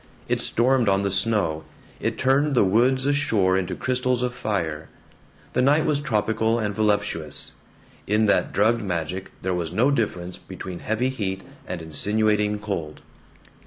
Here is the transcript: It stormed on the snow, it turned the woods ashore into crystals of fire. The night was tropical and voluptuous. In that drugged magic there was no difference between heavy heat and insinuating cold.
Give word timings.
It 0.27 0.41
stormed 0.41 0.89
on 0.89 1.03
the 1.03 1.11
snow, 1.11 1.63
it 1.99 2.17
turned 2.17 2.55
the 2.55 2.63
woods 2.63 3.05
ashore 3.05 3.55
into 3.55 3.75
crystals 3.75 4.23
of 4.23 4.33
fire. 4.33 4.89
The 5.53 5.61
night 5.61 5.85
was 5.85 6.01
tropical 6.01 6.57
and 6.57 6.73
voluptuous. 6.73 7.51
In 8.07 8.25
that 8.25 8.51
drugged 8.51 8.81
magic 8.81 9.29
there 9.43 9.53
was 9.53 9.71
no 9.71 9.91
difference 9.91 10.39
between 10.39 10.79
heavy 10.79 11.09
heat 11.09 11.43
and 11.67 11.83
insinuating 11.83 12.57
cold. 12.57 13.03